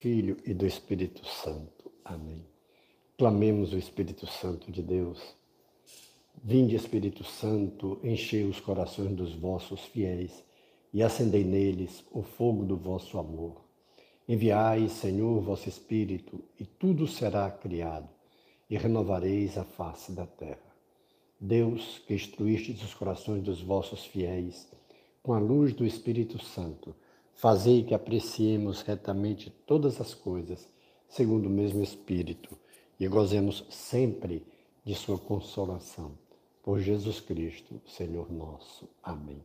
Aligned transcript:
Filho 0.00 0.36
e 0.44 0.54
do 0.54 0.64
Espírito 0.64 1.26
Santo. 1.26 1.90
Amém. 2.04 2.46
Clamemos 3.16 3.72
o 3.72 3.78
Espírito 3.78 4.28
Santo 4.28 4.70
de 4.70 4.80
Deus. 4.80 5.34
Vinde, 6.40 6.76
Espírito 6.76 7.24
Santo, 7.24 7.98
enchei 8.04 8.44
os 8.44 8.60
corações 8.60 9.10
dos 9.16 9.34
vossos 9.34 9.80
fiéis 9.86 10.44
e 10.94 11.02
acendei 11.02 11.42
neles 11.42 12.04
o 12.12 12.22
fogo 12.22 12.64
do 12.64 12.76
vosso 12.76 13.18
amor. 13.18 13.60
Enviai, 14.28 14.88
Senhor, 14.88 15.40
vosso 15.40 15.68
Espírito, 15.68 16.44
e 16.60 16.64
tudo 16.64 17.08
será 17.08 17.50
criado, 17.50 18.08
e 18.70 18.78
renovareis 18.78 19.58
a 19.58 19.64
face 19.64 20.12
da 20.12 20.26
terra. 20.26 20.76
Deus, 21.40 21.98
que 22.06 22.14
instruístes 22.14 22.84
os 22.84 22.94
corações 22.94 23.42
dos 23.42 23.60
vossos 23.60 24.04
fiéis 24.04 24.68
com 25.24 25.32
a 25.32 25.40
luz 25.40 25.72
do 25.72 25.84
Espírito 25.84 26.38
Santo, 26.40 26.94
Fazei 27.38 27.84
que 27.84 27.94
apreciemos 27.94 28.82
retamente 28.82 29.48
todas 29.64 30.00
as 30.00 30.12
coisas, 30.12 30.68
segundo 31.08 31.46
o 31.46 31.50
mesmo 31.50 31.84
Espírito, 31.84 32.58
e 32.98 33.06
gozemos 33.06 33.64
sempre 33.70 34.44
de 34.84 34.92
Sua 34.96 35.16
consolação. 35.16 36.18
Por 36.64 36.80
Jesus 36.80 37.20
Cristo, 37.20 37.80
Senhor 37.86 38.28
nosso. 38.32 38.88
Amém. 39.00 39.40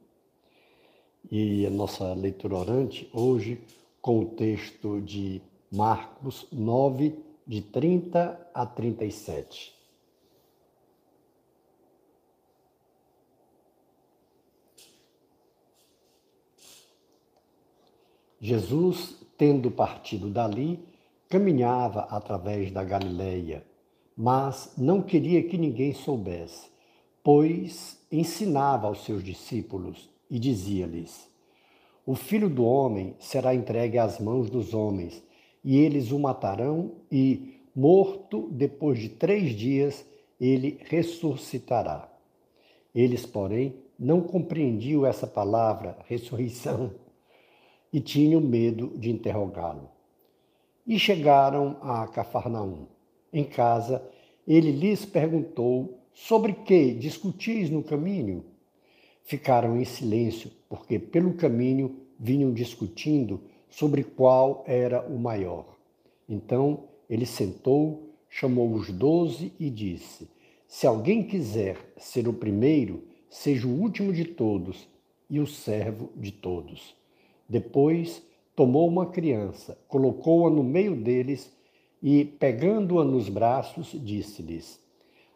E 1.29 1.67
a 1.67 1.70
nossa 1.70 2.15
leitura 2.15 2.55
orante 2.55 3.07
hoje 3.13 3.61
com 4.01 4.21
o 4.21 4.25
texto 4.25 4.99
de 4.99 5.39
Marcos 5.71 6.48
9, 6.51 7.15
de 7.45 7.62
30 7.62 8.49
a 8.55 8.65
37. 8.65 9.71
Jesus, 18.45 19.15
tendo 19.38 19.71
partido 19.71 20.29
dali, 20.29 20.77
caminhava 21.29 22.01
através 22.09 22.71
da 22.71 22.84
Galileia, 22.84 23.63
mas 24.17 24.73
não 24.77 25.01
queria 25.01 25.41
que 25.43 25.57
ninguém 25.57 25.93
soubesse, 25.93 26.68
pois 27.23 27.98
ensinava 28.12 28.87
aos 28.87 29.05
seus 29.05 29.23
discípulos 29.23 30.09
e 30.29 30.37
dizia-lhes: 30.37 31.26
O 32.05 32.15
filho 32.15 32.49
do 32.49 32.65
homem 32.65 33.15
será 33.18 33.55
entregue 33.55 33.98
às 33.98 34.20
mãos 34.20 34.49
dos 34.49 34.73
homens, 34.73 35.23
e 35.63 35.77
eles 35.77 36.12
o 36.12 36.20
matarão, 36.20 36.96
e, 37.09 37.62
morto 37.73 38.49
depois 38.51 38.99
de 38.99 39.07
três 39.07 39.55
dias, 39.55 40.05
ele 40.37 40.81
ressuscitará. 40.90 42.12
Eles, 42.93 43.25
porém, 43.25 43.73
não 43.98 44.20
compreendiam 44.20 45.05
essa 45.05 45.25
palavra, 45.25 45.98
ressurreição 46.09 46.91
e 47.94 48.02
tinham 48.02 48.41
medo 48.41 48.91
de 48.98 49.12
interrogá-lo. 49.12 49.88
E 50.86 50.98
chegaram 50.98 51.77
a 51.82 52.08
Cafarnaum. 52.08 52.88
Em 53.32 53.44
casa, 53.44 54.04
ele 54.48 54.72
lhes 54.72 55.05
perguntou 55.05 55.99
sobre 56.12 56.54
que 56.54 56.91
discutis 56.94 57.70
no 57.70 57.84
caminho. 57.84 58.44
Ficaram 59.24 59.80
em 59.80 59.86
silêncio, 59.86 60.52
porque 60.68 60.98
pelo 60.98 61.36
caminho 61.36 61.96
vinham 62.20 62.52
discutindo 62.52 63.40
sobre 63.70 64.03
qual 64.03 64.64
era 64.68 65.02
o 65.08 65.18
maior. 65.18 65.78
Então 66.28 66.86
ele 67.09 67.25
sentou, 67.25 68.09
chamou 68.30 68.74
os 68.74 68.90
doze 68.91 69.53
e 69.59 69.69
disse: 69.69 70.28
Se 70.68 70.86
alguém 70.88 71.24
quiser 71.24 71.78
ser 71.97 72.28
o 72.28 72.34
primeiro, 72.34 73.03
seja 73.30 73.68
o 73.68 73.80
último 73.80 74.12
de 74.12 74.25
todos 74.25 74.88
e 75.30 75.40
o 75.40 75.47
servo 75.47 76.09
de 76.16 76.31
todos. 76.31 76.96
Depois 77.53 78.19
tomou 78.56 78.88
uma 78.88 79.06
criança, 79.06 79.78
colocou-a 79.88 80.50
no 80.50 80.63
meio 80.63 80.96
deles 80.96 81.56
e, 82.01 82.25
pegando-a 82.25 83.03
nos 83.03 83.29
braços, 83.29 83.91
disse-lhes: 83.94 84.84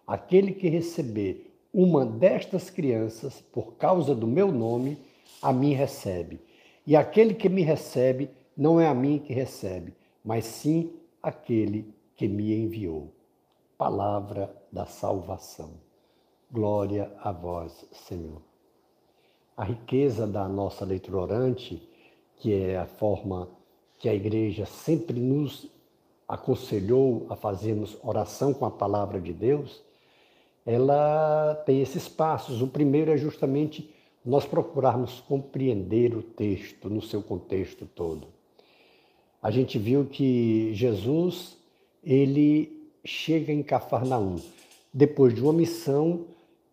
Aquele 0.07 0.51
que 0.51 0.67
receber 0.67 1.53
uma 1.71 2.03
destas 2.03 2.71
crianças 2.71 3.39
por 3.39 3.75
causa 3.75 4.15
do 4.15 4.25
meu 4.25 4.51
nome, 4.51 4.97
a 5.39 5.53
mim 5.53 5.73
recebe. 5.73 6.39
E 6.87 6.95
aquele 6.95 7.35
que 7.35 7.47
me 7.47 7.61
recebe, 7.61 8.31
não 8.57 8.81
é 8.81 8.87
a 8.87 8.95
mim 8.95 9.19
que 9.19 9.31
recebe, 9.31 9.93
mas 10.25 10.43
sim 10.45 10.91
aquele 11.21 11.93
que 12.15 12.27
me 12.27 12.51
enviou. 12.51 13.13
Palavra 13.77 14.51
da 14.71 14.87
salvação. 14.87 15.73
Glória 16.51 17.11
a 17.19 17.31
vós, 17.31 17.85
Senhor. 17.91 18.41
A 19.55 19.63
riqueza 19.63 20.25
da 20.25 20.47
nossa 20.47 20.83
leitura 20.83 21.17
orante 21.17 21.87
que 22.39 22.53
é 22.53 22.77
a 22.77 22.85
forma 22.85 23.49
que 23.99 24.07
a 24.07 24.13
igreja 24.13 24.65
sempre 24.65 25.19
nos 25.19 25.67
aconselhou 26.27 27.25
a 27.29 27.35
fazermos 27.35 27.97
oração 28.03 28.53
com 28.53 28.65
a 28.65 28.71
palavra 28.71 29.19
de 29.19 29.33
Deus, 29.33 29.81
ela 30.65 31.55
tem 31.65 31.81
esses 31.81 32.07
passos. 32.07 32.61
O 32.61 32.67
primeiro 32.67 33.11
é 33.11 33.17
justamente 33.17 33.89
nós 34.25 34.45
procurarmos 34.45 35.21
compreender 35.21 36.13
o 36.13 36.21
texto 36.21 36.89
no 36.89 37.01
seu 37.01 37.23
contexto 37.23 37.85
todo. 37.85 38.27
A 39.41 39.49
gente 39.49 39.79
viu 39.79 40.05
que 40.05 40.73
Jesus, 40.73 41.57
ele 42.03 42.91
chega 43.05 43.53
em 43.53 43.63
Cafarnaum 43.63 44.35
depois 44.93 45.33
de 45.33 45.41
uma 45.41 45.53
missão 45.53 46.25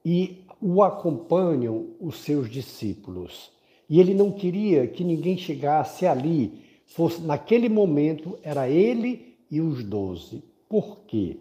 e 0.05 0.43
o 0.61 0.83
acompanham 0.83 1.91
os 2.01 2.17
seus 2.17 2.51
discípulos. 2.51 3.54
E 3.89 4.01
ele 4.01 4.15
não 4.15 4.31
queria 4.33 4.87
que 4.87 5.05
ninguém 5.05 5.37
chegasse 5.37 6.07
ali. 6.07 6.63
Fosse, 6.87 7.21
naquele 7.21 7.69
momento, 7.69 8.39
era 8.43 8.69
ele 8.69 9.37
e 9.51 9.61
os 9.61 9.83
doze. 9.85 10.43
Por 10.69 11.01
quê? 11.07 11.37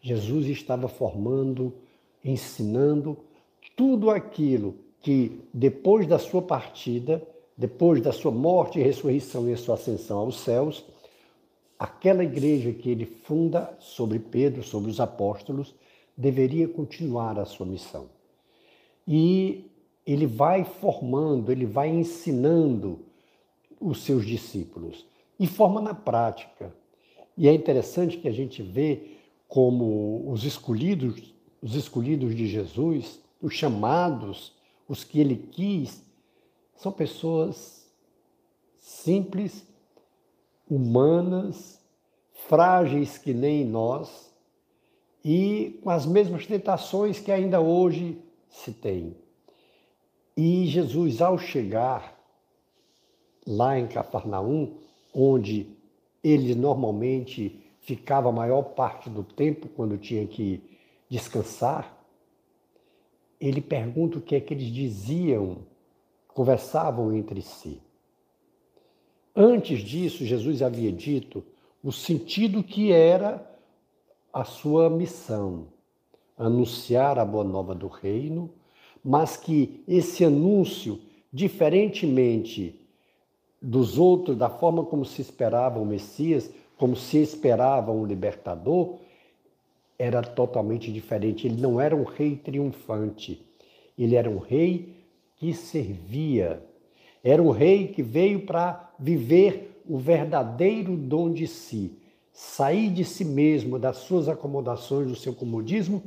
Jesus 0.00 0.46
estava 0.46 0.88
formando, 0.88 1.72
ensinando 2.24 3.16
tudo 3.76 4.10
aquilo 4.10 4.74
que, 5.00 5.40
depois 5.52 6.06
da 6.06 6.18
sua 6.18 6.42
partida, 6.42 7.22
depois 7.56 8.00
da 8.00 8.12
sua 8.12 8.30
morte 8.30 8.78
e 8.78 8.82
ressurreição 8.82 9.48
e 9.48 9.52
a 9.52 9.56
sua 9.56 9.74
ascensão 9.74 10.18
aos 10.18 10.40
céus, 10.40 10.84
aquela 11.78 12.24
igreja 12.24 12.72
que 12.72 12.90
ele 12.90 13.06
funda 13.06 13.76
sobre 13.78 14.18
Pedro, 14.18 14.62
sobre 14.62 14.90
os 14.90 15.00
apóstolos, 15.00 15.74
deveria 16.16 16.66
continuar 16.66 17.38
a 17.38 17.44
sua 17.44 17.66
missão. 17.66 18.06
E 19.06 19.70
ele 20.06 20.26
vai 20.26 20.64
formando, 20.64 21.50
ele 21.50 21.66
vai 21.66 21.88
ensinando 21.88 23.00
os 23.80 24.04
seus 24.04 24.24
discípulos 24.24 25.04
e 25.38 25.46
forma 25.46 25.80
na 25.80 25.94
prática. 25.94 26.74
E 27.36 27.48
é 27.48 27.52
interessante 27.52 28.16
que 28.16 28.28
a 28.28 28.32
gente 28.32 28.62
vê 28.62 29.16
como 29.48 30.30
os 30.30 30.44
escolhidos, 30.44 31.34
os 31.60 31.74
escolhidos 31.74 32.34
de 32.34 32.46
Jesus, 32.46 33.20
os 33.42 33.52
chamados, 33.52 34.54
os 34.88 35.04
que 35.04 35.20
ele 35.20 35.36
quis, 35.36 36.02
são 36.76 36.92
pessoas 36.92 37.86
simples, 38.78 39.66
humanas, 40.68 41.80
frágeis 42.32 43.18
que 43.18 43.34
nem 43.34 43.64
nós 43.64 44.32
e 45.24 45.80
com 45.82 45.90
as 45.90 46.06
mesmas 46.06 46.46
tentações 46.46 47.18
que 47.18 47.32
ainda 47.32 47.60
hoje 47.60 48.18
se 48.48 48.72
tem. 48.72 49.16
E 50.36 50.66
Jesus, 50.66 51.22
ao 51.22 51.38
chegar 51.38 52.14
lá 53.46 53.78
em 53.78 53.86
Cafarnaum, 53.86 54.76
onde 55.14 55.66
ele 56.22 56.54
normalmente 56.54 57.60
ficava 57.80 58.28
a 58.28 58.32
maior 58.32 58.62
parte 58.62 59.08
do 59.08 59.22
tempo 59.22 59.68
quando 59.68 59.96
tinha 59.96 60.26
que 60.26 60.60
descansar, 61.08 61.96
ele 63.40 63.60
pergunta 63.60 64.18
o 64.18 64.20
que 64.20 64.34
é 64.34 64.40
que 64.40 64.52
eles 64.52 64.66
diziam, 64.66 65.58
conversavam 66.28 67.14
entre 67.14 67.40
si. 67.40 67.80
Antes 69.34 69.80
disso, 69.80 70.24
Jesus 70.24 70.60
havia 70.62 70.90
dito 70.90 71.44
o 71.82 71.92
sentido 71.92 72.62
que 72.62 72.92
era 72.92 73.48
a 74.32 74.44
sua 74.44 74.90
missão: 74.90 75.68
anunciar 76.36 77.18
a 77.18 77.24
boa 77.24 77.44
nova 77.44 77.74
do 77.74 77.86
reino 77.86 78.50
mas 79.06 79.36
que 79.36 79.84
esse 79.86 80.24
anúncio, 80.24 80.98
diferentemente 81.32 82.74
dos 83.62 83.98
outros, 83.98 84.36
da 84.36 84.50
forma 84.50 84.84
como 84.84 85.04
se 85.04 85.22
esperava 85.22 85.78
o 85.78 85.86
Messias, 85.86 86.50
como 86.76 86.96
se 86.96 87.18
esperava 87.18 87.92
um 87.92 88.04
libertador, 88.04 88.96
era 89.96 90.20
totalmente 90.22 90.92
diferente. 90.92 91.46
Ele 91.46 91.60
não 91.60 91.80
era 91.80 91.94
um 91.94 92.02
rei 92.02 92.34
triunfante, 92.34 93.40
ele 93.96 94.16
era 94.16 94.28
um 94.28 94.38
rei 94.38 94.96
que 95.36 95.54
servia. 95.54 96.60
Era 97.22 97.40
um 97.40 97.50
rei 97.50 97.86
que 97.86 98.02
veio 98.02 98.44
para 98.44 98.92
viver 98.98 99.82
o 99.88 99.98
verdadeiro 99.98 100.96
dom 100.96 101.32
de 101.32 101.46
si, 101.46 101.92
sair 102.32 102.90
de 102.90 103.04
si 103.04 103.24
mesmo, 103.24 103.78
das 103.78 103.98
suas 103.98 104.28
acomodações, 104.28 105.06
do 105.06 105.14
seu 105.14 105.32
comodismo, 105.32 106.02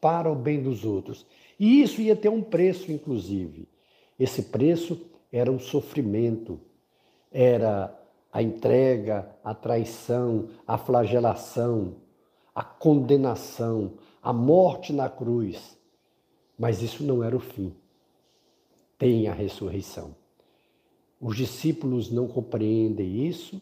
para 0.00 0.30
o 0.30 0.34
bem 0.34 0.60
dos 0.60 0.84
outros. 0.84 1.24
E 1.60 1.82
isso 1.82 2.00
ia 2.00 2.16
ter 2.16 2.30
um 2.30 2.40
preço, 2.40 2.90
inclusive. 2.90 3.68
Esse 4.18 4.44
preço 4.44 4.98
era 5.30 5.52
o 5.52 5.60
sofrimento, 5.60 6.58
era 7.30 7.94
a 8.32 8.42
entrega, 8.42 9.28
a 9.44 9.54
traição, 9.54 10.48
a 10.66 10.78
flagelação, 10.78 11.96
a 12.54 12.64
condenação, 12.64 13.92
a 14.22 14.32
morte 14.32 14.90
na 14.90 15.10
cruz. 15.10 15.76
Mas 16.58 16.80
isso 16.80 17.04
não 17.04 17.22
era 17.22 17.36
o 17.36 17.40
fim. 17.40 17.74
Tem 18.96 19.28
a 19.28 19.34
ressurreição. 19.34 20.16
Os 21.20 21.36
discípulos 21.36 22.10
não 22.10 22.26
compreendem 22.26 23.26
isso, 23.26 23.60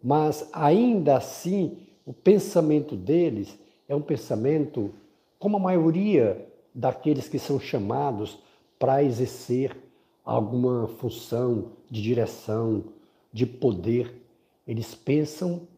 mas 0.00 0.48
ainda 0.52 1.16
assim 1.16 1.78
o 2.06 2.12
pensamento 2.12 2.94
deles 2.94 3.58
é 3.88 3.96
um 3.96 4.02
pensamento 4.02 4.94
como 5.36 5.56
a 5.56 5.60
maioria 5.60 6.53
daqueles 6.74 7.28
que 7.28 7.38
são 7.38 7.60
chamados 7.60 8.38
para 8.78 9.02
exercer 9.04 9.76
alguma 10.24 10.88
função 10.88 11.72
de 11.90 12.02
direção, 12.02 12.84
de 13.32 13.46
poder. 13.46 14.22
Eles 14.66 14.94
pensam 14.94 15.68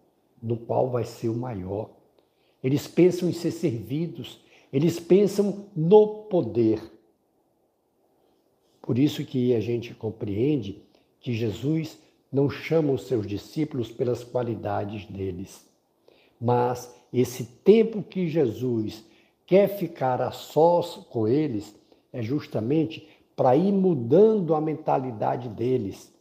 no 0.43 0.57
qual 0.57 0.89
vai 0.89 1.05
ser 1.05 1.29
o 1.29 1.37
maior. 1.37 1.91
Eles 2.63 2.87
pensam 2.87 3.29
em 3.29 3.33
ser 3.33 3.51
servidos. 3.51 4.41
Eles 4.73 4.99
pensam 4.99 5.67
no 5.75 6.25
poder. 6.25 6.81
Por 8.81 8.99
isso 8.99 9.25
que 9.25 9.55
a 9.55 9.61
gente 9.61 9.95
compreende 9.95 10.83
que 11.21 11.33
Jesus 11.33 11.99
não 12.31 12.49
chama 12.49 12.93
os 12.93 13.03
seus 13.03 13.27
discípulos 13.27 13.91
pelas 13.91 14.23
qualidades 14.23 15.07
deles, 15.07 15.67
mas 16.41 16.95
esse 17.13 17.45
tempo 17.45 18.03
que 18.03 18.29
Jesus 18.29 19.05
quer 19.47 19.69
ficar 19.69 20.21
a 20.21 20.31
sós 20.33 20.97
com 21.09 21.29
eles 21.29 21.75
é 22.13 22.21
justamente 22.21 23.09
para 23.37 23.55
ir 23.55 23.73
mudando 23.73 24.55
a 24.55 24.61
mentalidade 24.61 25.49
deles, 25.49 26.13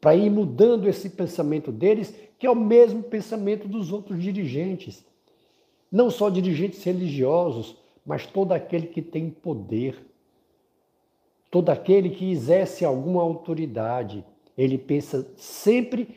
para 0.00 0.14
ir 0.14 0.30
mudando 0.30 0.88
esse 0.88 1.08
pensamento 1.10 1.70
deles, 1.70 2.14
que 2.38 2.46
é 2.46 2.50
o 2.50 2.56
mesmo 2.56 3.02
pensamento 3.02 3.68
dos 3.68 3.92
outros 3.92 4.20
dirigentes. 4.22 5.04
Não 5.90 6.10
só 6.10 6.28
dirigentes 6.28 6.82
religiosos, 6.82 7.76
mas 8.04 8.26
todo 8.26 8.52
aquele 8.52 8.88
que 8.88 9.02
tem 9.02 9.30
poder, 9.30 9.96
todo 11.50 11.70
aquele 11.70 12.10
que 12.10 12.30
exerce 12.30 12.84
alguma 12.84 13.22
autoridade. 13.22 14.24
Ele 14.56 14.78
pensa 14.78 15.26
sempre 15.36 16.08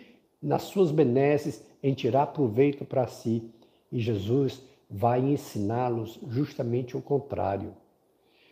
nas 0.42 0.64
suas 0.64 0.92
benesses, 0.92 1.64
em 1.82 1.94
tirar 1.94 2.28
proveito 2.28 2.86
para 2.86 3.08
si. 3.08 3.44
E 3.92 4.00
Jesus 4.00 4.62
vai 4.90 5.22
ensiná-los 5.22 6.20
justamente 6.28 6.96
o 6.96 7.02
contrário. 7.02 7.76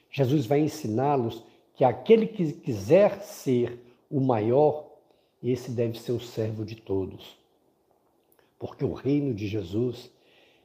Jesus 0.10 0.46
vai 0.46 0.60
ensiná-los 0.62 1.44
que 1.74 1.84
aquele 1.84 2.28
que 2.28 2.52
quiser 2.52 3.22
ser 3.22 3.80
o 4.10 4.20
maior, 4.20 4.86
esse 5.42 5.72
deve 5.72 6.00
ser 6.00 6.12
o 6.12 6.20
servo 6.20 6.66
de 6.66 6.76
todos. 6.76 7.38
Porque 8.60 8.84
o 8.84 8.94
reino 8.94 9.34
de 9.34 9.48
Jesus, 9.48 10.12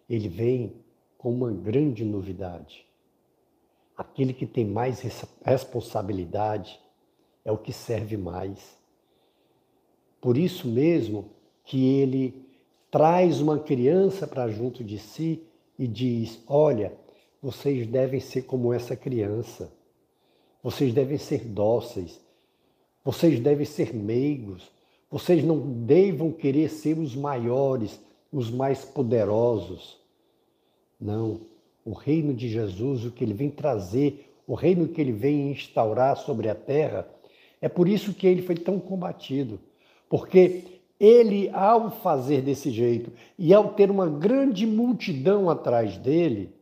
ele 0.09 0.29
vem 0.29 0.75
com 1.17 1.33
uma 1.33 1.51
grande 1.51 2.05
novidade. 2.05 2.85
Aquele 3.97 4.35
que 4.35 4.47
tem 4.47 4.65
mais 4.65 5.01
responsabilidade 5.43 6.79
é 7.45 7.51
o 7.51 7.57
que 7.57 7.73
serve 7.73 8.17
mais. 8.17 8.77
Por 10.21 10.37
isso 10.37 10.69
mesmo 10.69 11.31
que 11.65 12.01
ele 12.01 12.45
traz 12.91 13.41
uma 13.41 13.59
criança 13.59 14.27
para 14.27 14.49
junto 14.49 14.85
de 14.85 14.99
si 14.99 15.43
e 15.79 15.87
diz: 15.87 16.43
Olha, 16.47 16.93
vocês 17.43 17.87
devem 17.87 18.21
ser 18.21 18.43
como 18.43 18.73
essa 18.73 18.97
criança. 18.97 19.73
Vocês 20.63 20.93
devem 20.93 21.19
ser 21.19 21.45
dóceis. 21.45 22.21
Vocês 23.05 23.39
devem 23.39 23.65
ser 23.65 23.95
meigos. 23.95 24.71
Vocês 25.11 25.45
não 25.45 25.59
devam 25.59 26.33
querer 26.33 26.69
ser 26.69 26.99
os 26.99 27.15
maiores, 27.15 28.01
os 28.33 28.51
mais 28.51 28.85
poderosos. 28.85 29.99
Não. 31.01 31.41
O 31.85 31.93
reino 31.93 32.35
de 32.35 32.49
Jesus, 32.49 33.05
o 33.05 33.13
que 33.13 33.23
ele 33.23 33.33
vem 33.33 33.49
trazer, 33.49 34.33
o 34.47 34.55
reino 34.55 34.89
que 34.89 35.01
ele 35.01 35.13
vem 35.13 35.53
instaurar 35.53 36.17
sobre 36.17 36.49
a 36.49 36.55
terra, 36.55 37.09
é 37.61 37.69
por 37.69 37.87
isso 37.89 38.13
que 38.13 38.27
ele 38.27 38.43
foi 38.43 38.57
tão 38.57 38.81
combatido. 38.81 39.61
Porque 40.09 40.76
ele, 40.99 41.51
ao 41.51 41.91
fazer 41.91 42.43
desse 42.43 42.71
jeito 42.71 43.11
e 43.39 43.53
ao 43.53 43.75
ter 43.75 43.91
uma 43.91 44.09
grande 44.09 44.67
multidão 44.67 45.51
atrás 45.51 45.97
dele, 45.99 46.55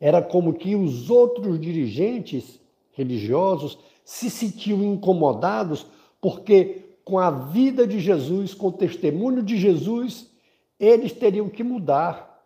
era 0.00 0.22
como 0.22 0.54
que 0.54 0.76
os 0.76 1.10
outros 1.10 1.60
dirigentes 1.60 2.60
religiosos 2.92 3.78
se 4.04 4.30
sentiam 4.30 4.82
incomodados 4.82 5.86
porque 6.20 6.96
com 7.04 7.18
a 7.18 7.30
vida 7.30 7.86
de 7.86 7.98
Jesus, 7.98 8.52
com 8.52 8.68
o 8.68 8.72
testemunho 8.72 9.42
de 9.42 9.56
Jesus, 9.56 10.30
eles 10.78 11.12
teriam 11.12 11.48
que 11.48 11.64
mudar. 11.64 12.44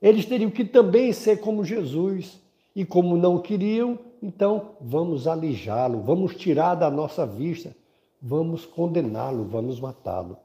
Eles 0.00 0.24
teriam 0.24 0.50
que 0.50 0.64
também 0.64 1.12
ser 1.12 1.40
como 1.40 1.64
Jesus. 1.64 2.40
E 2.74 2.84
como 2.84 3.16
não 3.16 3.38
queriam, 3.40 3.98
então 4.22 4.76
vamos 4.80 5.26
alijá-lo, 5.26 6.00
vamos 6.00 6.36
tirar 6.36 6.76
da 6.76 6.88
nossa 6.88 7.26
vista, 7.26 7.74
vamos 8.20 8.66
condená-lo, 8.66 9.44
vamos 9.44 9.80
matá-lo. 9.80 10.36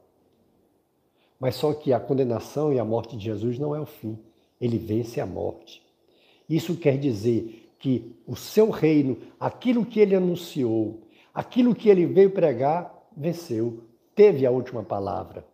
Mas 1.38 1.56
só 1.56 1.72
que 1.74 1.92
a 1.92 2.00
condenação 2.00 2.72
e 2.72 2.78
a 2.78 2.84
morte 2.84 3.16
de 3.16 3.24
Jesus 3.24 3.58
não 3.58 3.74
é 3.74 3.80
o 3.80 3.86
fim. 3.86 4.18
Ele 4.60 4.78
vence 4.78 5.20
a 5.20 5.26
morte. 5.26 5.82
Isso 6.48 6.76
quer 6.76 6.98
dizer 6.98 7.70
que 7.78 8.16
o 8.26 8.36
seu 8.36 8.70
reino, 8.70 9.18
aquilo 9.38 9.84
que 9.84 10.00
ele 10.00 10.14
anunciou, 10.14 11.02
aquilo 11.34 11.74
que 11.74 11.88
ele 11.88 12.06
veio 12.06 12.30
pregar, 12.30 12.94
venceu, 13.16 13.84
teve 14.14 14.46
a 14.46 14.50
última 14.50 14.82
palavra. 14.82 15.44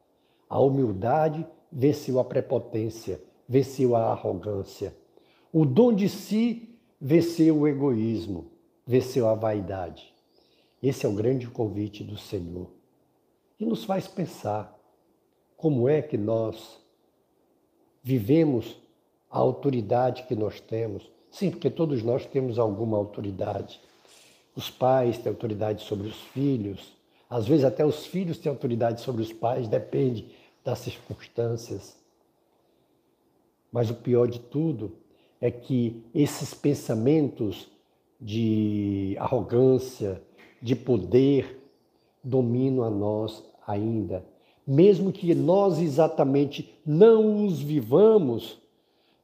A 0.49 0.61
humildade 0.61 1.47
venceu 1.73 2.19
a 2.21 2.25
prepotência, 2.25 3.21
venceu 3.49 3.97
a 3.97 4.13
arrogância. 4.13 4.95
O 5.53 5.65
dom 5.65 5.93
de 5.93 6.09
si 6.09 6.79
venceu 7.01 7.59
o 7.59 7.69
egoísmo, 7.69 8.47
venceu 8.87 9.29
a 9.29 9.35
vaidade. 9.35 10.10
Esse 10.83 11.05
é 11.05 11.09
o 11.09 11.15
grande 11.15 11.47
convite 11.47 12.03
do 12.03 12.17
Senhor. 12.17 12.71
E 13.59 13.67
nos 13.67 13.85
faz 13.85 14.09
pensar 14.09 14.79
como 15.57 15.89
é 15.89 16.01
que 16.01 16.17
nós 16.17 16.81
vivemos 18.03 18.77
a 19.31 19.39
autoridade 19.39 20.23
que 20.25 20.35
nós 20.35 20.59
temos. 20.61 21.11
Sim, 21.31 21.51
porque 21.51 21.69
todos 21.69 22.03
nós 22.03 22.25
temos 22.27 22.59
alguma 22.59 22.97
autoridade. 22.97 23.81
Os 24.57 24.71
pais 24.71 25.19
têm 25.19 25.31
autoridade 25.31 25.83
sobre 25.85 26.09
os 26.09 26.17
filhos, 26.17 26.93
às 27.29 27.47
vezes 27.47 27.65
até 27.65 27.87
os 27.87 28.07
filhos 28.07 28.39
têm 28.39 28.51
autoridade 28.51 29.01
sobre 29.01 29.23
os 29.23 29.33
pais, 29.33 29.69
depende 29.69 30.27
das 30.65 30.81
circunstâncias. 30.81 31.97
Mas 33.71 33.89
o 33.89 33.95
pior 33.95 34.27
de 34.27 34.41
tudo 34.41 34.97
é 35.41 35.51
que 35.51 36.05
esses 36.13 36.53
pensamentos 36.53 37.69
de 38.21 39.17
arrogância, 39.19 40.21
de 40.61 40.77
poder, 40.77 41.59
dominam 42.23 42.85
a 42.85 42.91
nós 42.91 43.43
ainda. 43.67 44.25
Mesmo 44.67 45.13
que 45.13 45.35
nós 45.35 45.79
exatamente 45.79 46.73
não 46.85 47.47
os 47.47 47.61
vivamos, 47.61 48.59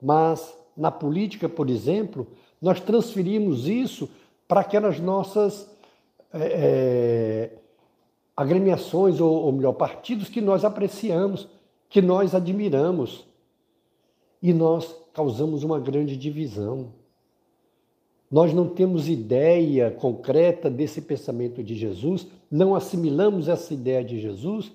mas 0.00 0.56
na 0.76 0.90
política, 0.90 1.48
por 1.48 1.70
exemplo, 1.70 2.26
nós 2.60 2.80
transferimos 2.80 3.68
isso 3.68 4.08
para 4.48 4.60
aquelas 4.60 4.98
nossas 4.98 5.70
é, 6.32 6.38
é, 6.38 7.58
agremiações, 8.36 9.20
ou, 9.20 9.44
ou 9.44 9.52
melhor, 9.52 9.72
partidos 9.72 10.28
que 10.28 10.40
nós 10.40 10.64
apreciamos, 10.64 11.48
que 11.88 12.02
nós 12.02 12.34
admiramos. 12.34 13.24
E 14.42 14.52
nós 14.52 14.94
causamos 15.12 15.64
uma 15.64 15.80
grande 15.80 16.16
divisão. 16.16 16.92
Nós 18.30 18.52
não 18.52 18.68
temos 18.68 19.08
ideia 19.08 19.90
concreta 19.90 20.68
desse 20.68 21.00
pensamento 21.00 21.62
de 21.62 21.76
Jesus, 21.76 22.26
não 22.50 22.74
assimilamos 22.74 23.48
essa 23.48 23.72
ideia 23.72 24.02
de 24.02 24.20
Jesus, 24.20 24.72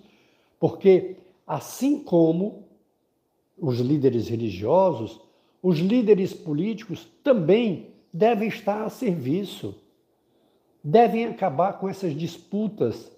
porque 0.60 1.17
assim 1.46 2.00
como 2.00 2.63
os 3.58 3.79
líderes 3.79 4.27
religiosos, 4.27 5.20
os 5.62 5.79
líderes 5.79 6.34
políticos 6.34 7.08
também 7.24 7.88
devem 8.12 8.48
estar 8.48 8.84
a 8.84 8.89
serviço, 8.89 9.75
devem 10.84 11.25
acabar 11.25 11.74
com 11.74 11.88
essas 11.88 12.15
disputas. 12.15 13.12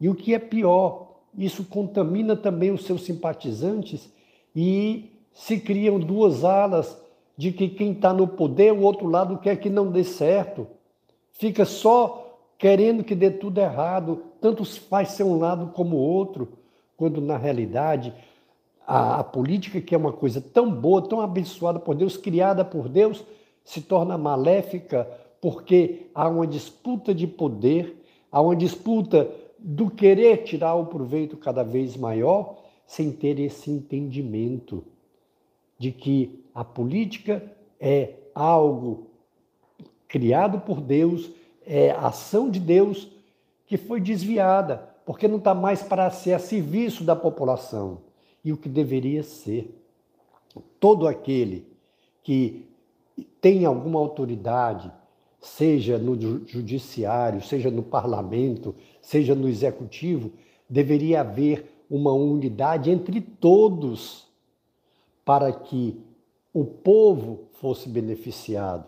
E 0.00 0.08
o 0.08 0.14
que 0.14 0.34
é 0.34 0.38
pior, 0.38 1.20
isso 1.36 1.64
contamina 1.64 2.36
também 2.36 2.70
os 2.70 2.84
seus 2.84 3.02
simpatizantes 3.04 4.10
e 4.54 5.12
se 5.32 5.58
criam 5.60 5.98
duas 6.00 6.44
alas 6.44 7.00
de 7.38 7.52
que 7.52 7.68
quem 7.68 7.92
está 7.92 8.12
no 8.12 8.26
poder, 8.26 8.72
o 8.72 8.82
outro 8.82 9.06
lado 9.06 9.38
quer 9.38 9.54
que 9.60 9.70
não 9.70 9.92
dê 9.92 10.02
certo. 10.02 10.66
Fica 11.30 11.64
só 11.64 12.36
querendo 12.58 13.04
que 13.04 13.14
dê 13.14 13.30
tudo 13.30 13.60
errado, 13.60 14.24
tanto 14.40 14.64
faz 14.64 15.10
ser 15.10 15.22
um 15.22 15.38
lado 15.38 15.68
como 15.68 15.96
o 15.96 16.00
outro, 16.00 16.48
quando 16.96 17.20
na 17.20 17.36
realidade 17.36 18.12
a, 18.84 19.20
a 19.20 19.24
política, 19.24 19.80
que 19.80 19.94
é 19.94 19.98
uma 19.98 20.12
coisa 20.12 20.40
tão 20.40 20.68
boa, 20.68 21.00
tão 21.00 21.20
abençoada 21.20 21.78
por 21.78 21.94
Deus, 21.94 22.16
criada 22.16 22.64
por 22.64 22.88
Deus, 22.88 23.24
se 23.64 23.82
torna 23.82 24.18
maléfica 24.18 25.08
porque 25.40 26.10
há 26.12 26.28
uma 26.28 26.44
disputa 26.44 27.14
de 27.14 27.28
poder, 27.28 28.02
há 28.32 28.40
uma 28.40 28.56
disputa 28.56 29.30
do 29.56 29.88
querer 29.88 30.38
tirar 30.38 30.74
o 30.74 30.86
proveito 30.86 31.36
cada 31.36 31.62
vez 31.62 31.96
maior, 31.96 32.56
sem 32.84 33.12
ter 33.12 33.38
esse 33.38 33.70
entendimento 33.70 34.82
de 35.78 35.92
que 35.92 36.44
a 36.54 36.64
política 36.64 37.42
é 37.80 38.14
algo 38.34 39.06
criado 40.08 40.60
por 40.60 40.80
Deus, 40.80 41.30
é 41.64 41.90
ação 41.90 42.50
de 42.50 42.58
Deus 42.58 43.08
que 43.66 43.76
foi 43.76 44.00
desviada, 44.00 44.88
porque 45.04 45.28
não 45.28 45.38
está 45.38 45.54
mais 45.54 45.82
para 45.82 46.10
ser 46.10 46.32
a 46.32 46.38
serviço 46.38 47.04
da 47.04 47.14
população 47.14 47.98
e 48.44 48.52
o 48.52 48.56
que 48.56 48.68
deveria 48.68 49.22
ser. 49.22 49.74
Todo 50.80 51.06
aquele 51.06 51.66
que 52.22 52.66
tem 53.40 53.64
alguma 53.64 53.98
autoridade, 53.98 54.90
seja 55.40 55.98
no 55.98 56.18
judiciário, 56.46 57.42
seja 57.42 57.70
no 57.70 57.82
parlamento, 57.82 58.74
seja 59.00 59.34
no 59.34 59.48
executivo, 59.48 60.32
deveria 60.68 61.20
haver 61.20 61.84
uma 61.88 62.12
unidade 62.12 62.90
entre 62.90 63.20
todos 63.20 64.27
para 65.28 65.52
que 65.52 65.94
o 66.54 66.64
povo 66.64 67.50
fosse 67.60 67.86
beneficiado. 67.86 68.86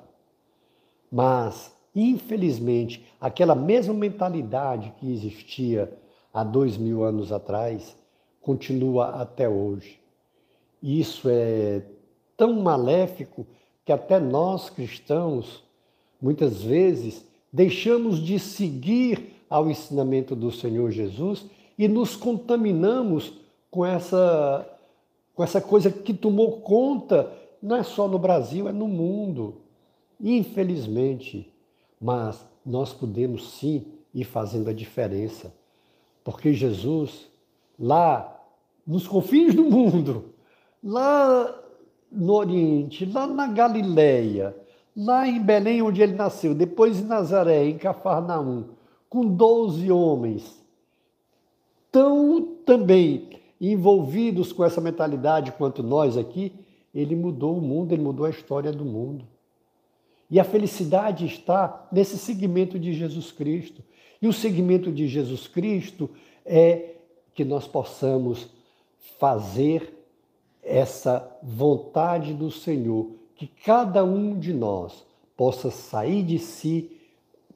Mas, 1.13 1.71
infelizmente, 1.95 3.05
aquela 3.21 3.55
mesma 3.55 3.93
mentalidade 3.93 4.95
que 4.97 5.13
existia 5.13 5.93
há 6.33 6.43
dois 6.43 6.79
mil 6.79 7.05
anos 7.05 7.31
atrás 7.31 7.95
continua 8.41 9.21
até 9.21 9.47
hoje. 9.47 10.01
Isso 10.83 11.29
é 11.29 11.83
tão 12.39 12.55
maléfico 12.55 13.47
que 13.85 13.93
até 13.93 14.19
nós 14.19 14.71
cristãos, 14.71 15.63
muitas 16.23 16.63
vezes, 16.63 17.23
deixamos 17.53 18.19
de 18.19 18.39
seguir 18.39 19.45
ao 19.51 19.69
ensinamento 19.69 20.35
do 20.35 20.51
Senhor 20.51 20.91
Jesus 20.91 21.45
e 21.77 21.87
nos 21.87 22.17
contaminamos 22.17 23.31
com 23.71 23.85
essa, 23.85 24.67
com 25.41 25.45
essa 25.45 25.59
coisa 25.59 25.91
que 25.91 26.13
tomou 26.13 26.61
conta, 26.61 27.33
não 27.63 27.77
é 27.77 27.83
só 27.83 28.07
no 28.07 28.19
Brasil, 28.19 28.69
é 28.69 28.73
no 28.73 28.87
mundo. 28.87 29.63
Infelizmente. 30.21 31.51
Mas 31.99 32.47
nós 32.65 32.93
podemos 32.93 33.55
sim 33.55 33.87
ir 34.13 34.25
fazendo 34.25 34.69
a 34.69 34.75
diferença. 34.75 35.51
Porque 36.23 36.53
Jesus, 36.53 37.27
lá 37.79 38.39
nos 38.87 39.09
confins 39.09 39.55
do 39.55 39.65
mundo, 39.65 40.27
lá 40.85 41.59
no 42.13 42.35
Oriente, 42.35 43.07
lá 43.07 43.27
na 43.27 43.47
Galileia, 43.47 44.55
lá 44.95 45.27
em 45.27 45.41
Belém, 45.41 45.81
onde 45.81 46.03
ele 46.03 46.13
nasceu, 46.13 46.55
depois 46.55 47.01
em 47.01 47.05
Nazaré, 47.05 47.65
em 47.65 47.79
Cafarnaum, 47.79 48.65
com 49.09 49.25
12 49.27 49.91
homens, 49.91 50.63
tão 51.91 52.43
também 52.67 53.40
envolvidos 53.61 54.53
com 54.53 54.65
essa 54.65 54.81
mentalidade 54.81 55.53
quanto 55.53 55.83
nós 55.83 56.17
aqui, 56.17 56.53
ele 56.95 57.15
mudou 57.15 57.59
o 57.59 57.61
mundo, 57.61 57.93
ele 57.93 58.03
mudou 58.03 58.25
a 58.25 58.31
história 58.31 58.73
do 58.73 58.85
mundo. 58.85 59.27
E 60.31 60.41
a 60.41 60.45
felicidade 60.45 61.27
está 61.27 61.89
nesse 61.93 62.17
segmento 62.17 62.79
de 62.79 62.93
Jesus 62.93 63.31
Cristo. 63.31 63.83
E 64.23 64.29
o 64.29 64.33
segmento 64.33 64.91
de 64.91 65.07
Jesus 65.07 65.47
Cristo 65.47 66.09
é 66.45 66.95
que 67.35 67.45
nós 67.45 67.67
possamos 67.67 68.49
fazer 69.19 69.95
essa 70.63 71.27
vontade 71.43 72.33
do 72.33 72.51
Senhor, 72.51 73.11
que 73.35 73.47
cada 73.47 74.05
um 74.05 74.39
de 74.39 74.53
nós 74.53 75.05
possa 75.37 75.71
sair 75.71 76.23
de 76.23 76.39
si 76.39 76.91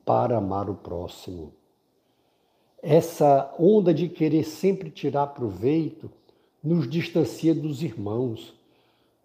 para 0.05 0.39
amar 0.39 0.69
o 0.69 0.75
próximo 0.75 1.53
essa 2.87 3.51
onda 3.59 3.95
de 3.95 4.11
querer 4.11 4.45
sempre 4.45 4.91
tirar 4.91 5.29
proveito 5.29 6.11
nos 6.63 6.89
distancia 6.89 7.55
dos 7.55 7.83
irmãos, 7.83 8.53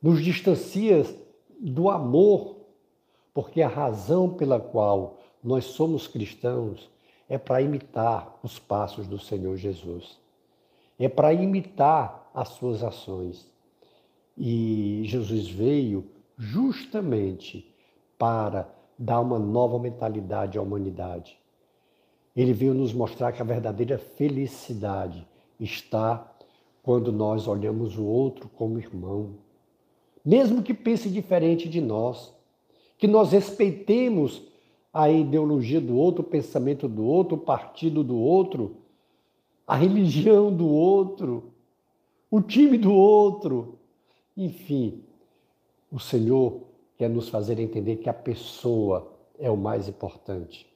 nos 0.01 0.23
distancia 0.23 1.05
do 1.59 1.89
amor, 1.89 2.55
porque 3.33 3.61
a 3.61 3.67
razão 3.67 4.29
pela 4.29 4.61
qual 4.61 5.19
nós 5.43 5.65
somos 5.65 6.07
cristãos 6.07 6.89
é 7.27 7.37
para 7.37 7.61
imitar 7.61 8.39
os 8.41 8.57
passos 8.57 9.05
do 9.07 9.19
Senhor 9.19 9.57
Jesus, 9.57 10.17
é 10.97 11.09
para 11.09 11.33
imitar 11.33 12.31
as 12.33 12.47
suas 12.49 12.81
ações. 12.81 13.45
E 14.37 15.01
Jesus 15.03 15.49
veio 15.49 16.09
justamente 16.37 17.69
para 18.17 18.73
dar 18.97 19.19
uma 19.19 19.37
nova 19.37 19.77
mentalidade 19.77 20.57
à 20.57 20.61
humanidade 20.61 21.38
ele 22.41 22.53
veio 22.53 22.73
nos 22.73 22.93
mostrar 22.93 23.33
que 23.33 23.41
a 23.41 23.45
verdadeira 23.45 23.97
felicidade 23.97 25.27
está 25.59 26.33
quando 26.81 27.11
nós 27.11 27.49
olhamos 27.49 27.97
o 27.97 28.05
outro 28.05 28.49
como 28.55 28.79
irmão, 28.79 29.31
mesmo 30.23 30.63
que 30.63 30.73
pense 30.73 31.09
diferente 31.09 31.67
de 31.67 31.81
nós, 31.81 32.33
que 32.97 33.07
nós 33.07 33.33
respeitemos 33.33 34.41
a 34.93 35.09
ideologia 35.09 35.81
do 35.81 35.97
outro, 35.97 36.21
o 36.21 36.25
pensamento 36.25 36.87
do 36.87 37.03
outro, 37.03 37.35
o 37.35 37.41
partido 37.41 38.05
do 38.05 38.17
outro, 38.17 38.77
a 39.67 39.75
religião 39.75 40.55
do 40.55 40.67
outro, 40.67 41.51
o 42.31 42.41
time 42.41 42.77
do 42.77 42.93
outro. 42.93 43.77
Enfim, 44.37 45.03
o 45.91 45.99
Senhor 45.99 46.61
quer 46.97 47.09
nos 47.09 47.27
fazer 47.27 47.59
entender 47.59 47.97
que 47.97 48.09
a 48.09 48.13
pessoa 48.13 49.11
é 49.37 49.51
o 49.51 49.57
mais 49.57 49.89
importante 49.89 50.68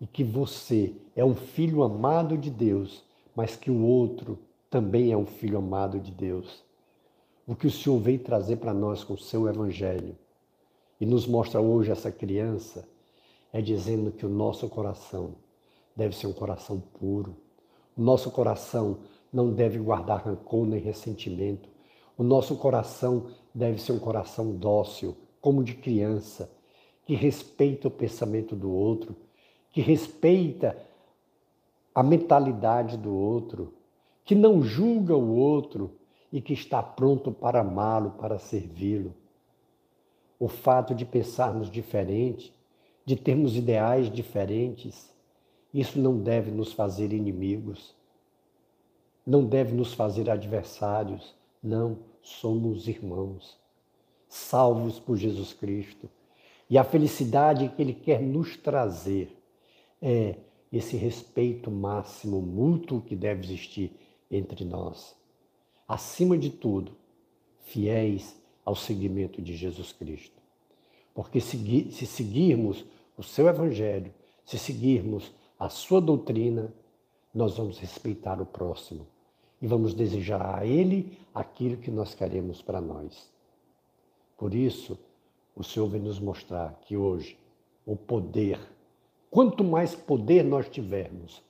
e 0.00 0.06
que 0.06 0.22
você 0.22 0.94
é 1.14 1.24
um 1.24 1.34
filho 1.34 1.82
amado 1.82 2.36
de 2.36 2.50
Deus, 2.50 3.04
mas 3.34 3.56
que 3.56 3.70
o 3.70 3.82
outro 3.82 4.38
também 4.70 5.12
é 5.12 5.16
um 5.16 5.26
filho 5.26 5.58
amado 5.58 5.98
de 5.98 6.10
Deus. 6.10 6.64
O 7.46 7.54
que 7.54 7.66
o 7.66 7.70
Senhor 7.70 7.98
veio 7.98 8.18
trazer 8.18 8.56
para 8.56 8.74
nós 8.74 9.04
com 9.04 9.14
o 9.14 9.18
seu 9.18 9.48
Evangelho 9.48 10.16
e 11.00 11.06
nos 11.06 11.26
mostra 11.26 11.60
hoje 11.60 11.90
essa 11.90 12.10
criança 12.10 12.88
é 13.52 13.60
dizendo 13.60 14.10
que 14.10 14.26
o 14.26 14.28
nosso 14.28 14.68
coração 14.68 15.34
deve 15.94 16.14
ser 16.14 16.26
um 16.26 16.32
coração 16.32 16.80
puro. 16.80 17.36
O 17.96 18.02
nosso 18.02 18.30
coração 18.30 18.98
não 19.32 19.52
deve 19.52 19.78
guardar 19.78 20.24
rancor 20.26 20.66
nem 20.66 20.80
ressentimento. 20.80 21.68
O 22.18 22.22
nosso 22.22 22.56
coração 22.56 23.28
deve 23.54 23.80
ser 23.80 23.92
um 23.92 23.98
coração 23.98 24.54
dócil, 24.56 25.16
como 25.40 25.64
de 25.64 25.74
criança, 25.74 26.50
que 27.06 27.14
respeita 27.14 27.88
o 27.88 27.90
pensamento 27.90 28.56
do 28.56 28.70
outro, 28.70 29.16
que 29.76 29.82
respeita 29.82 30.74
a 31.94 32.02
mentalidade 32.02 32.96
do 32.96 33.14
outro, 33.14 33.74
que 34.24 34.34
não 34.34 34.62
julga 34.62 35.14
o 35.14 35.36
outro 35.36 35.90
e 36.32 36.40
que 36.40 36.54
está 36.54 36.82
pronto 36.82 37.30
para 37.30 37.60
amá-lo, 37.60 38.12
para 38.12 38.38
servi-lo. 38.38 39.12
O 40.40 40.48
fato 40.48 40.94
de 40.94 41.04
pensarmos 41.04 41.70
diferente, 41.70 42.54
de 43.04 43.16
termos 43.16 43.54
ideais 43.54 44.10
diferentes, 44.10 45.12
isso 45.74 46.00
não 46.00 46.16
deve 46.22 46.50
nos 46.50 46.72
fazer 46.72 47.12
inimigos, 47.12 47.94
não 49.26 49.44
deve 49.44 49.74
nos 49.74 49.92
fazer 49.92 50.30
adversários, 50.30 51.34
não, 51.62 51.98
somos 52.22 52.88
irmãos, 52.88 53.58
salvos 54.26 54.98
por 54.98 55.18
Jesus 55.18 55.52
Cristo. 55.52 56.08
E 56.70 56.78
a 56.78 56.82
felicidade 56.82 57.68
que 57.76 57.82
Ele 57.82 57.92
quer 57.92 58.22
nos 58.22 58.56
trazer 58.56 59.35
é 60.00 60.36
esse 60.72 60.96
respeito 60.96 61.70
máximo 61.70 62.40
mútuo 62.40 63.00
que 63.00 63.16
deve 63.16 63.44
existir 63.44 63.92
entre 64.30 64.64
nós. 64.64 65.16
Acima 65.86 66.36
de 66.36 66.50
tudo, 66.50 66.96
fiéis 67.62 68.36
ao 68.64 68.74
seguimento 68.74 69.40
de 69.40 69.56
Jesus 69.56 69.92
Cristo. 69.92 70.42
Porque 71.14 71.40
se, 71.40 71.90
se 71.92 72.06
seguirmos 72.06 72.84
o 73.16 73.22
seu 73.22 73.48
evangelho, 73.48 74.12
se 74.44 74.58
seguirmos 74.58 75.32
a 75.58 75.68
sua 75.68 76.00
doutrina, 76.00 76.72
nós 77.32 77.56
vamos 77.56 77.78
respeitar 77.78 78.40
o 78.40 78.46
próximo 78.46 79.06
e 79.60 79.66
vamos 79.66 79.94
desejar 79.94 80.58
a 80.58 80.66
ele 80.66 81.18
aquilo 81.34 81.76
que 81.76 81.90
nós 81.90 82.14
queremos 82.14 82.60
para 82.60 82.80
nós. 82.80 83.30
Por 84.36 84.54
isso, 84.54 84.98
o 85.54 85.64
Senhor 85.64 85.88
vem 85.88 86.00
nos 86.00 86.18
mostrar 86.18 86.78
que 86.82 86.96
hoje 86.96 87.38
o 87.86 87.96
poder 87.96 88.60
Quanto 89.36 89.62
mais 89.62 89.94
poder 89.94 90.42
nós 90.42 90.66
tivermos, 90.66 91.42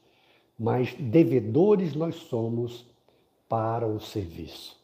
mais 0.59 0.93
devedores 0.95 1.95
nós 1.95 2.17
somos 2.17 2.85
para 3.49 3.87
o 3.87 4.01
serviço, 4.01 4.77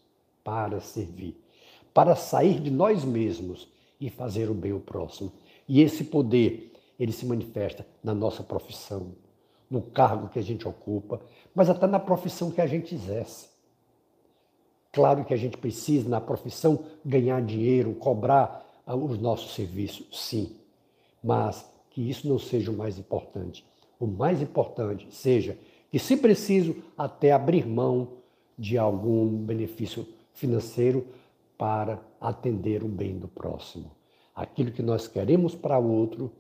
para 0.45 0.81
servir, 0.81 1.37
para 1.93 2.15
sair 2.15 2.61
de 2.61 2.71
nós 2.71 3.05
mesmos 3.05 3.67
e 4.01 4.09
fazer 4.09 4.49
o 4.49 4.55
bem 4.55 4.71
ao 4.71 4.79
próximo. 4.79 5.33
E 5.69 5.83
esse 5.83 6.05
poder, 6.05 6.73
ele 6.97 7.11
se 7.11 7.27
manifesta 7.27 7.85
na 8.05 8.15
nossa 8.15 8.45
profissão, 8.45 9.11
no 9.69 9.83
cargo 9.83 10.29
que 10.29 10.39
a 10.39 10.43
gente 10.43 10.69
ocupa, 10.69 11.21
mas 11.53 11.69
até 11.69 11.89
na 11.89 11.99
profissão 11.99 12.53
que 12.53 12.61
a 12.61 12.69
gente 12.69 12.95
exerce. 12.95 13.49
Claro 14.93 15.25
que 15.25 15.35
a 15.35 15.37
gente 15.37 15.57
precisa, 15.57 16.09
na 16.09 16.21
profissão, 16.21 16.85
ganhar 17.05 17.43
dinheiro, 17.43 17.95
cobrar 17.97 18.65
os 18.87 19.19
nossos 19.19 19.57
serviços, 19.57 20.07
sim. 20.13 20.55
Mas 21.21 21.72
que 21.93 22.09
isso 22.09 22.29
não 22.29 22.39
seja 22.39 22.71
o 22.71 22.77
mais 22.77 22.99
importante. 22.99 23.65
O 24.01 24.07
mais 24.07 24.41
importante 24.41 25.07
seja 25.11 25.57
e, 25.93 25.99
se 25.99 26.17
preciso, 26.17 26.77
até 26.97 27.33
abrir 27.33 27.67
mão 27.67 28.09
de 28.59 28.79
algum 28.79 29.29
benefício 29.29 30.07
financeiro 30.33 31.07
para 31.57 32.01
atender 32.21 32.83
o 32.83 32.89
bem 32.89 33.19
do 33.19 33.29
próximo. 33.29 33.91
Aquilo 34.35 34.73
que 34.73 34.83
nós 34.83 35.07
queremos 35.07 35.55
para 35.55 35.79
o 35.79 35.91
outro, 35.93 36.33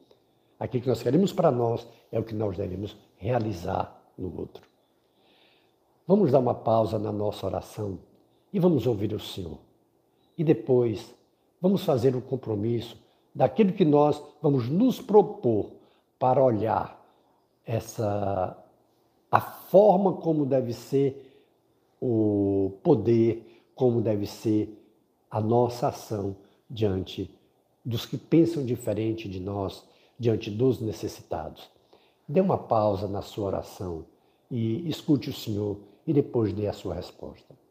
aquilo 0.58 0.82
que 0.82 0.88
nós 0.88 1.02
queremos 1.02 1.32
para 1.32 1.50
nós, 1.50 1.86
é 2.10 2.18
o 2.18 2.24
que 2.24 2.34
nós 2.34 2.56
devemos 2.56 2.96
realizar 3.16 4.02
no 4.16 4.36
outro. 4.38 4.62
Vamos 6.06 6.32
dar 6.32 6.38
uma 6.38 6.54
pausa 6.54 6.98
na 6.98 7.12
nossa 7.12 7.46
oração 7.46 7.98
e 8.52 8.58
vamos 8.58 8.86
ouvir 8.86 9.12
o 9.12 9.20
Senhor. 9.20 9.58
E 10.36 10.42
depois, 10.42 11.14
vamos 11.60 11.84
fazer 11.84 12.16
um 12.16 12.20
compromisso 12.20 12.96
daquilo 13.34 13.72
que 13.72 13.84
nós 13.84 14.22
vamos 14.40 14.68
nos 14.68 15.00
propor 15.00 15.72
para 16.18 16.42
olhar 16.42 17.00
essa 17.64 18.56
a 19.30 19.40
forma 19.40 20.12
como 20.14 20.44
deve 20.44 20.74
ser 20.74 21.40
o 22.00 22.72
poder, 22.82 23.64
como 23.74 24.02
deve 24.02 24.26
ser 24.26 24.78
a 25.30 25.40
nossa 25.40 25.88
ação 25.88 26.36
diante 26.68 27.34
dos 27.82 28.04
que 28.04 28.18
pensam 28.18 28.64
diferente 28.64 29.28
de 29.28 29.40
nós, 29.40 29.88
diante 30.18 30.50
dos 30.50 30.80
necessitados. 30.80 31.70
Dê 32.28 32.40
uma 32.40 32.58
pausa 32.58 33.08
na 33.08 33.22
sua 33.22 33.46
oração 33.46 34.04
e 34.50 34.86
escute 34.88 35.30
o 35.30 35.32
Senhor 35.32 35.78
e 36.06 36.12
depois 36.12 36.52
dê 36.52 36.66
a 36.66 36.72
sua 36.72 36.94
resposta. 36.94 37.61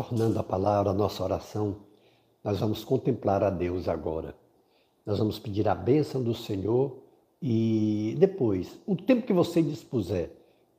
Retornando 0.00 0.38
à 0.38 0.42
palavra, 0.42 0.92
a 0.92 0.94
nossa 0.94 1.22
oração, 1.22 1.76
nós 2.42 2.58
vamos 2.58 2.82
contemplar 2.82 3.44
a 3.44 3.50
Deus 3.50 3.86
agora. 3.86 4.34
Nós 5.04 5.18
vamos 5.18 5.38
pedir 5.38 5.68
a 5.68 5.74
bênção 5.74 6.22
do 6.22 6.34
Senhor 6.34 6.96
e 7.40 8.16
depois, 8.18 8.78
o 8.86 8.96
tempo 8.96 9.26
que 9.26 9.32
você 9.32 9.60
dispuser, 9.60 10.30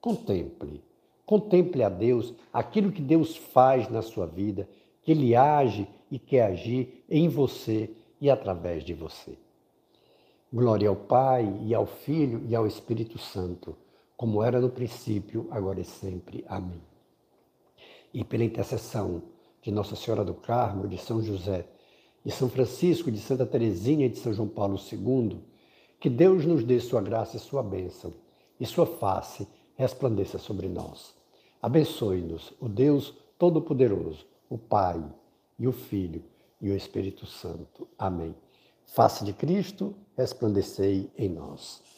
contemple. 0.01 0.81
Contemple 1.23 1.83
a 1.83 1.89
Deus, 1.89 2.33
aquilo 2.51 2.91
que 2.91 3.01
Deus 3.01 3.37
faz 3.37 3.87
na 3.91 4.01
sua 4.01 4.25
vida, 4.25 4.67
que 5.03 5.11
Ele 5.11 5.35
age 5.35 5.87
e 6.09 6.17
quer 6.17 6.47
agir 6.47 7.05
em 7.07 7.29
você 7.29 7.91
e 8.19 8.27
através 8.27 8.83
de 8.83 8.95
você. 8.95 9.37
Glória 10.51 10.89
ao 10.89 10.95
Pai 10.95 11.59
e 11.61 11.75
ao 11.75 11.85
Filho 11.85 12.41
e 12.49 12.55
ao 12.55 12.65
Espírito 12.65 13.19
Santo, 13.19 13.77
como 14.17 14.41
era 14.41 14.59
no 14.59 14.69
princípio, 14.69 15.47
agora 15.51 15.79
e 15.79 15.85
sempre. 15.85 16.43
Amém 16.47 16.90
e 18.13 18.23
pela 18.23 18.43
intercessão 18.43 19.23
de 19.61 19.71
Nossa 19.71 19.95
Senhora 19.95 20.23
do 20.23 20.33
Carmo, 20.33 20.87
de 20.87 20.97
São 20.97 21.21
José, 21.21 21.65
de 22.25 22.31
São 22.31 22.49
Francisco, 22.49 23.11
de 23.11 23.19
Santa 23.19 23.45
Teresinha 23.45 24.05
e 24.05 24.09
de 24.09 24.17
São 24.17 24.33
João 24.33 24.47
Paulo 24.47 24.77
II, 24.91 25.39
que 25.99 26.09
Deus 26.09 26.45
nos 26.45 26.63
dê 26.63 26.79
sua 26.79 27.01
graça 27.01 27.37
e 27.37 27.39
sua 27.39 27.61
bênção, 27.61 28.13
e 28.59 28.65
sua 28.65 28.85
face 28.85 29.47
resplandeça 29.75 30.37
sobre 30.37 30.67
nós. 30.67 31.15
Abençoe-nos 31.61 32.53
o 32.59 32.67
Deus 32.67 33.13
Todo-Poderoso, 33.37 34.25
o 34.49 34.57
Pai 34.57 35.03
e 35.57 35.67
o 35.67 35.71
Filho 35.71 36.23
e 36.59 36.69
o 36.69 36.75
Espírito 36.75 37.25
Santo. 37.25 37.87
Amém. 37.97 38.35
Face 38.85 39.23
de 39.23 39.33
Cristo, 39.33 39.95
resplandecei 40.17 41.09
em 41.17 41.29
nós. 41.29 41.90